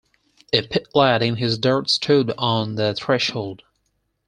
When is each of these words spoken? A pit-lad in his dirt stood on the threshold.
A 0.51 0.63
pit-lad 0.65 1.21
in 1.21 1.35
his 1.35 1.59
dirt 1.59 1.87
stood 1.91 2.33
on 2.35 2.73
the 2.73 2.95
threshold. 2.95 3.61